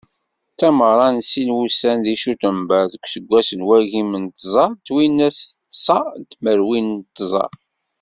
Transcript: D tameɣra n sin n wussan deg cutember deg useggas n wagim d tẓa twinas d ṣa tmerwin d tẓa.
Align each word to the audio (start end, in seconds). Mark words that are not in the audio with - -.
D 0.53 0.55
tameɣra 0.59 1.07
n 1.15 1.17
sin 1.29 1.49
n 1.51 1.55
wussan 1.55 1.97
deg 2.05 2.17
cutember 2.21 2.83
deg 2.93 3.01
useggas 3.05 3.49
n 3.59 3.61
wagim 3.67 4.09
d 4.25 4.27
tẓa 4.39 4.65
twinas 4.85 5.39
d 5.69 5.71
ṣa 5.85 5.99
tmerwin 6.31 6.87
d 7.01 7.05
tẓa. 7.17 7.45